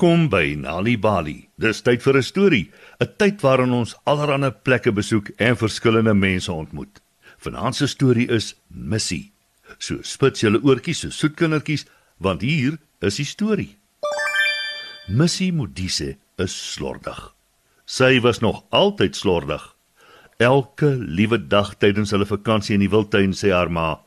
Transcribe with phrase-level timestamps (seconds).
[0.00, 1.50] Welkom by Nali Bali.
[1.60, 2.70] Dis tyd vir 'n storie,
[3.04, 7.02] 'n tyd waarin ons allerlei plekke besoek en verskillende mense ontmoet.
[7.36, 9.32] Vanaand se storie is Missie.
[9.78, 11.84] So spits julle oortjies so soet kindertjies,
[12.18, 13.76] want hier is die storie.
[15.08, 17.34] Missie Modise is slordig.
[17.84, 19.76] Sy was nog altyd slordig.
[20.38, 24.00] Elke liewe dag tydens hulle vakansie in die wildtuin sê haar ma: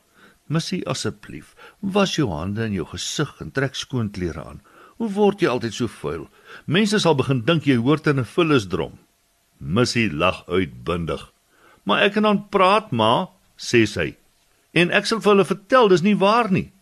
[0.48, 4.60] "Missie, asseblief, was jou hande en jou gesig en trek skoon klere aan."
[4.96, 6.28] Hoe word jy altyd so vuil?
[6.66, 8.98] Mense sal begin dink jy hoort in 'n vullisdrom.
[9.58, 11.32] Missie lag uitbundig.
[11.84, 14.16] Maar ek kan dan praat, ma, sê sy.
[14.72, 16.72] En ek sal vir hulle vertel, dis nie waar nie.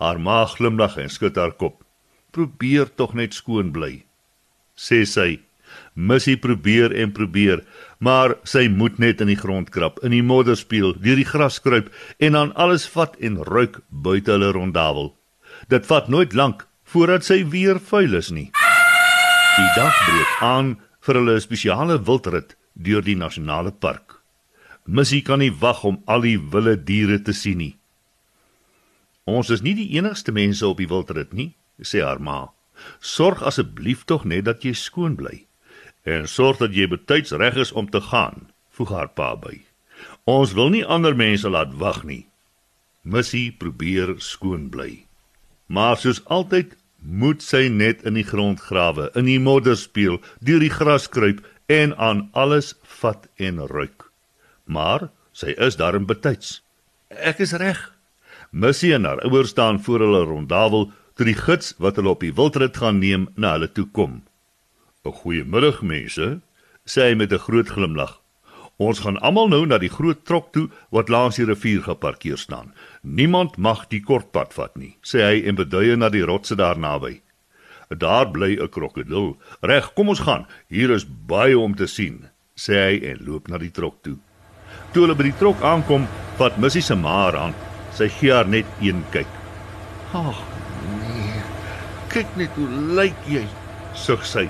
[0.00, 1.84] Haar ma glimlag en skud haar kop.
[2.32, 4.04] Probeer tog net skoon bly,
[4.76, 5.40] sê sy.
[5.94, 7.64] Missie probeer en probeer,
[7.98, 11.60] maar sy moet net in die grond krap, in die modder speel, deur die gras
[11.62, 15.12] kruip en dan alles vat en ruik buite hulle rondawel.
[15.68, 18.48] Dit vat nooit lank voordat sy weer vuil is nie.
[18.50, 20.72] Die dag breek aan
[21.06, 24.18] vir hulle spesiale wildrit deur die nasionale park.
[24.86, 27.74] Missie kan nie wag om al die wilde diere te sien nie.
[29.28, 32.48] Ons is nie die enigste mense op die wildrit nie, sê haar ma.
[32.98, 35.44] Sorg asseblief tog net dat jy skoon bly
[36.08, 39.58] en sorg dat jy betyds reg is om te gaan, voeg haar pa by.
[40.24, 42.24] Ons wil nie ander mense laat wag nie.
[43.04, 45.04] Missie probeer skoon bly.
[45.68, 50.60] Maar soos altyd moet sy net in die grond grawe, in die modder speel, deur
[50.60, 54.06] die gras kruip en aan alles vat en ruik.
[54.64, 56.60] Maar sy is daarin betyds.
[57.08, 57.80] Ek is reg.
[58.50, 62.34] Missie en haar ouers staan voor hulle rondawel toe die gids wat hulle op die
[62.34, 64.22] wildrit gaan neem na hulle toe kom.
[65.04, 66.40] 'n Goeiemiddag mense,
[66.84, 68.19] sê hy met 'n groot glimlag.
[68.80, 72.72] Ons gaan almal nou na die groot trok toe wat langs die rivier geparkeer staan.
[73.04, 77.20] Niemand mag die kortpad vat nie, sê hy en beduie na die rotse daar naby.
[77.90, 79.36] Daar bly 'n krokodil.
[79.60, 80.46] Reg, kom ons gaan.
[80.68, 84.16] Hier is baie om te sien, sê hy en loop na die trok toe.
[84.92, 86.08] Toe hulle by die trok aankom,
[86.38, 87.54] vat Missie se maar aan.
[87.92, 89.26] Sy gee haar net een kyk.
[90.14, 90.42] Ag,
[90.88, 91.42] nee.
[92.08, 93.44] Kyk net hoe lyk jy,
[93.94, 94.48] sug sy.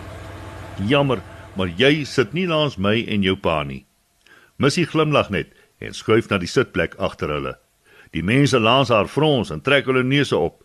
[0.86, 1.20] Jammer,
[1.56, 3.89] maar jy sit nie langs my en jou pa nie.
[4.60, 7.54] Missie glimlag net en skuif na die sitplek agter hulle.
[8.12, 10.58] Die mense langs haar frons en trek hulle neuse op.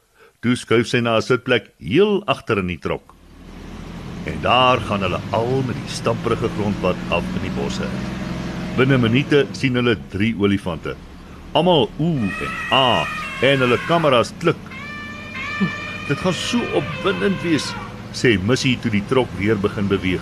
[0.44, 3.16] Toe skuif sy na 'n sitplek heel agter in die trok.
[4.26, 7.88] En daar gaan hulle al met die stamprige grondpad af in die bosse.
[8.76, 10.96] Binne minute sien hulle drie olifante.
[11.54, 13.08] Almal ooh en ah
[13.42, 14.60] en hulle kameras klik.
[16.08, 17.74] Dit gaan so opwindend wees,
[18.12, 20.22] sê Missie toe die trok weer begin beweeg.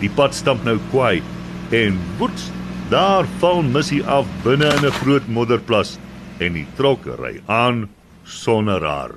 [0.00, 1.22] Die pad stamp nou kwaai
[1.70, 2.50] en woets,
[2.90, 5.98] daar val Missie af binne in 'n groot modderplas
[6.38, 7.88] en die trok ry aan
[8.24, 9.10] sonder haar.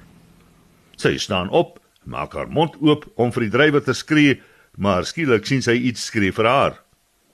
[0.96, 4.42] Sy staan op, maak haar mond oop om vir die drywer te skree,
[4.78, 6.74] maar skielik sien sy iets skree vir haar.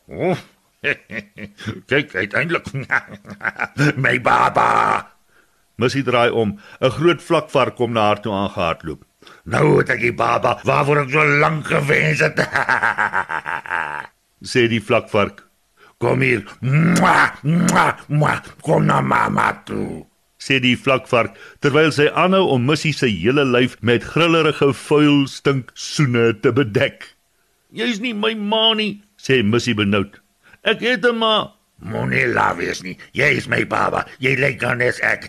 [0.07, 0.37] Oh,
[1.91, 2.71] kyk uiteindelik.
[4.03, 5.11] My baba.
[5.75, 9.03] Missie draai om, 'n groot vlakvark kom na haar toe aangehardloop.
[9.43, 12.39] Nou het ek die baba waarvoor ek so lank gewens het.
[14.51, 15.48] sê die vlakvark.
[15.99, 16.45] Kom hier.
[16.61, 18.39] Mwah, mwah, mwah.
[18.63, 20.05] Kom na mamma toe.
[20.39, 25.73] sê die vlakvark terwyl sy aanhou om Missie se hele lyf met grillerige vuil stink
[25.75, 27.03] soene te bedek.
[27.75, 30.21] Jy's nie my ma nie, sê Missie benoud.
[30.63, 31.53] Ek het 'n ma.
[31.79, 32.97] Moenie laaf is nie.
[33.13, 34.05] Jy's my baba.
[34.19, 35.27] Jy lyk dan net ek.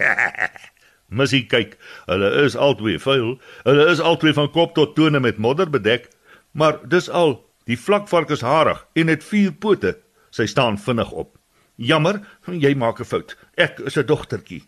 [1.17, 1.77] Missie kyk.
[2.07, 3.39] Hulle is albei vuil.
[3.65, 6.09] Hulle is albei van kop tot tone met modder bedek,
[6.53, 7.45] maar dis al.
[7.67, 9.97] Die vlakvark is harig en het vier pote.
[10.31, 11.37] Sy staan vinnig op.
[11.77, 13.37] Jammer, jy maak 'n fout.
[13.57, 14.65] Ek is 'n dogtertjie.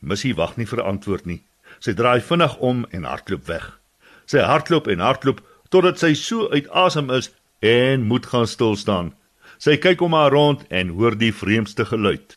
[0.00, 1.42] Missie wag nie vir 'n antwoord nie.
[1.80, 3.78] Sy draai vinnig om en hardloop weg.
[4.26, 5.40] Sy hardloop en hardloop
[5.70, 9.14] totdat sy so uit asem is en moet gaan stil staan.
[9.58, 12.36] Sy kyk om haar rond en hoor die vreemdste geluid.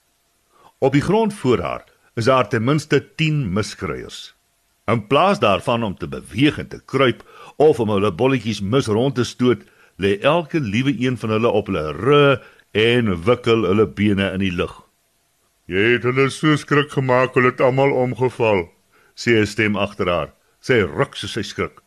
[0.79, 1.83] Op die grond voor haar
[2.15, 4.33] is daar ten minste 10 miskruiers.
[4.87, 7.23] In plaas daarvan om te beweeg en te kruip
[7.55, 9.61] of om hulle bolletjies mis rond te stoot,
[10.01, 12.41] lê elke liewe een van hulle op hulle rug
[12.71, 14.81] en wikkel hulle bene in die lug.
[15.71, 18.69] Jy het hulle so skrik gemaak, hulle het almal omgeval,
[19.15, 20.29] sê 'n stem agter haar.
[20.61, 21.81] Sy ruk so sy skrik.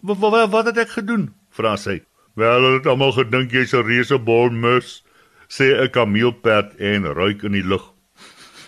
[0.00, 2.02] "Wat wat wat het ek gedoen?" vra sy.
[2.34, 5.04] "Wel, hulle het almal gedink jy's 'n reuse bolmus,"
[5.48, 7.92] sê 'n kameelperd en ruik in die lug.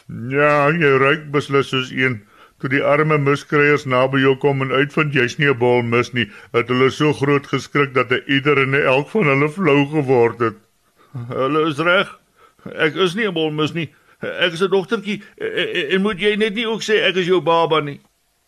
[0.09, 2.27] "Ja, jy ruik beslis soos een."
[2.59, 6.69] Toe die arme muskryers naby jou kom en uitvind jy's nie 'n bolmus nie, het
[6.69, 10.55] hulle so groot geskrik dat 'n ieder en elk van hulle flou geword het.
[11.15, 12.11] Hulle is reg.
[12.75, 13.93] Ek is nie 'n bolmus nie.
[14.21, 17.81] Ek is 'n dogtertjie en moet jy net nie ook sê ek is jou baba
[17.81, 18.01] nie.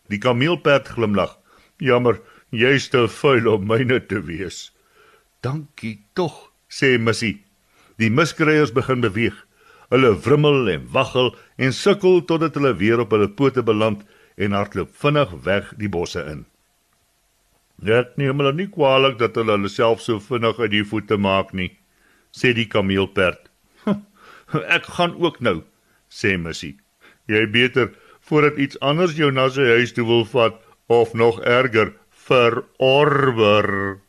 [0.09, 1.37] Die kameelperd glimlag.
[1.77, 2.19] Jammer,
[2.49, 4.71] Jy's te vuil om myne te wees.
[5.41, 7.43] Dankie tog, sê Missie.
[7.97, 9.35] Die miskryers begin beweeg.
[9.89, 14.03] Hulle wrimmel en waggel en sukkel totdat hulle weer op hulle pote beland
[14.35, 16.45] en hardloop vinnig weg die bosse in.
[17.77, 21.53] Net neem hulle nie kwaadlik dat hulle hulle self so vinnig uit die voete maak
[21.53, 21.76] nie,
[22.37, 23.49] sê die kameelperd.
[24.77, 25.61] Ek gaan ook nou,
[26.09, 26.77] sê Missie.
[27.27, 27.91] Jy beter
[28.29, 31.93] voordat iets anders jou na sy huis toe wil vat of nog erger
[32.27, 33.99] verorber.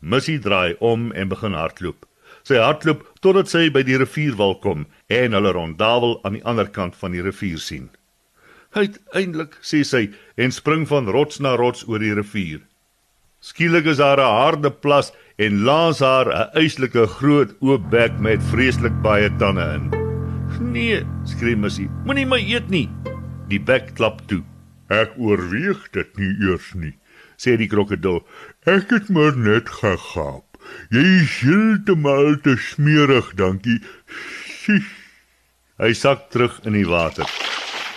[0.00, 2.06] Missie draai om en begin hardloop.
[2.44, 6.98] Sy hardloop totdat sy by die rivierwal kom en hulle rondavel aan die ander kant
[7.00, 7.88] van die rivier sien.
[8.74, 12.60] Uiteindelik sê sy en spring van rots na rots oor die rivier.
[13.40, 18.42] Skielik is daar 'n harde plas en langs haar 'n eislike groot oop bek met
[18.42, 19.84] vreeslik baie tande in.
[20.72, 21.90] "Nee," skree Missie.
[22.04, 22.88] "Moenie my eet nie."
[23.48, 24.42] Die bek klap toe.
[24.88, 26.98] "Ek oorweeg dit nie eers nie,"
[27.36, 28.26] sê die krokodil.
[28.64, 30.44] "Ek het maar net gegaap.
[30.90, 33.80] Jy is heeltemal te smerig, dankie."
[35.76, 37.53] Hy sak terug in die water.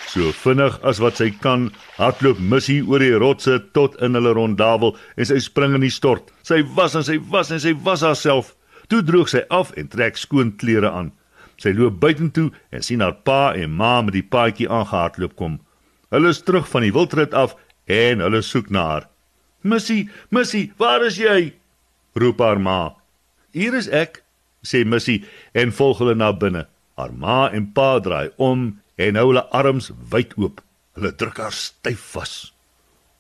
[0.08, 1.68] So vinnig as wat sy kan,
[1.98, 6.32] hardloop Missie oor die rotse tot in hulle rondavel en sy spring in die stort.
[6.48, 8.54] Sy was en sy was en sy was haarself.
[8.88, 11.12] Toe droog sy af en trek skoon klere aan.
[11.60, 15.60] Sy loop buitentoe en sien haar pa en ma met die paadjie aangehardloop kom.
[16.16, 17.58] Hulle is terug van die wildrit af
[17.92, 19.10] en hulle soek na haar.
[19.62, 21.54] "Missie, Missie, waar is jy?"
[22.16, 22.96] roep haar ma.
[23.52, 24.24] "Hier is ek,"
[24.64, 26.68] sê Missie en volg hulle na binne.
[26.98, 30.62] Haar ma en pa draai om en hou hulle arms wyd oop.
[30.98, 32.54] Hulle druk haar styf vas.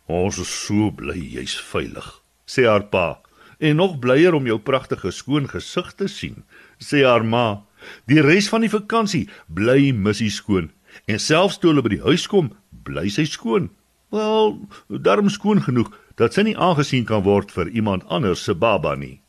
[0.07, 3.19] "Ons is so bly jy's veilig," sê haar pa.
[3.59, 6.43] "En nog blyer om jou pragtige skoon gesig te sien,"
[6.79, 7.61] sê haar ma.
[8.05, 10.71] "Die res van die vakansie bly Missie skoon
[11.05, 13.69] en selfs toe hulle by die huis kom, bly sy skoon.
[14.09, 18.95] Wel, darm skoon genoeg dat sy nie aangesien kan word vir iemand anders se baba
[18.95, 19.21] nie."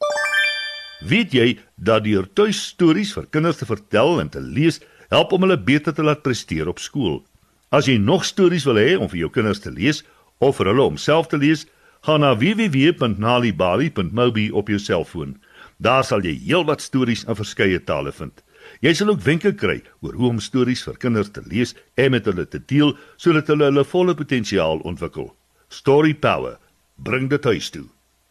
[1.00, 5.60] Weet jy dat deur tuistories vir kinders te vertel en te lees help om hulle
[5.60, 7.24] beter te laat presteer op skool.
[7.68, 10.04] As jy nog stories wil hê om vir jou kinders te lees
[10.38, 11.66] of vir hulle om self te lees,
[12.06, 15.36] gaan na www.nalibali.mobi op jou selfoon.
[15.78, 18.42] Daar sal jy heelwat stories in verskeie tale vind.
[18.84, 22.24] Jy sal ook wenke kry oor hoe om stories vir kinders te lees en met
[22.28, 25.26] hulle te deel sodat hulle hulle volle potensiaal ontwikkel.
[25.68, 26.56] Story Power.
[26.96, 27.84] Bring dit huis toe.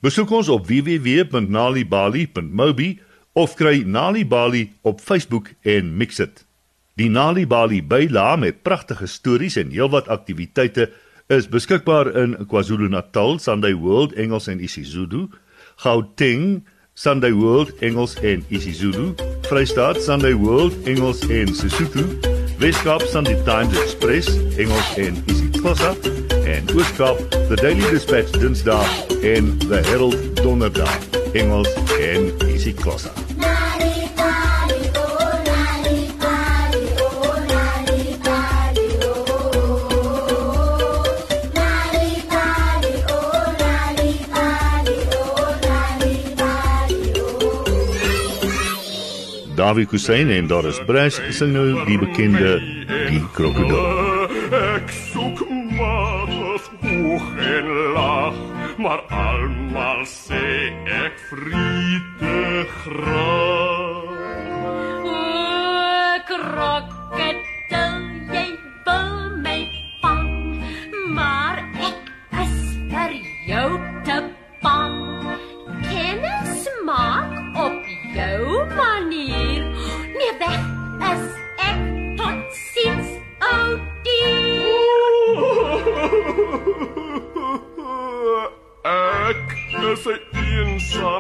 [0.04, 3.00] Besoek ons op www.nalibali.mobi
[3.38, 6.47] of kry Nalibali op Facebook en mix dit.
[6.98, 10.90] Die Nali Bali byla met pragtige stories en heelwat aktiwiteite
[11.30, 15.28] is beskikbaar in KwaZulu-Natal, Sunday World Engels en isiZulu,
[15.76, 22.08] Gauteng, Sunday World Engels en isiZulu, Vrystaat, Sunday World Engels en Sesotho,
[22.58, 25.94] Weskaap, Sunday Times Express Engels en isiXhosa
[26.50, 28.90] en Ooskaap, The Daily Dispatch Dinsdae
[29.22, 30.98] en The Herald Donderdag
[31.34, 31.70] Engels
[32.02, 33.27] en isiXhosa.
[49.58, 52.60] Dawie Kusain en Doris Bresch sing nou die bekende
[53.10, 54.30] Die Krokodil.
[54.54, 55.42] Ek soek
[55.74, 56.30] maar
[56.84, 58.38] hoog en laag,
[58.78, 64.14] maar almal sê ek vriete graag.
[65.10, 65.26] O,
[66.30, 66.97] krokodil,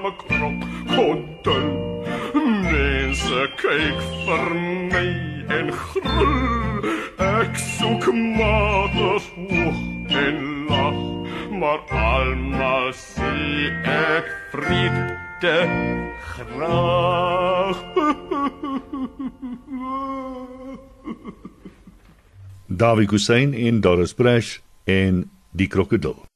[0.07, 1.67] eensame krokodil.
[2.33, 4.53] Mense kyk vir
[4.91, 5.09] my
[5.49, 6.91] en gril.
[7.17, 10.99] Ek soek maar hoog en lag,
[11.51, 15.57] maar almal sê ek vriende
[16.33, 17.77] graag.
[22.67, 26.26] Dawie Kusain en Doris Bresch en Die Krokodil.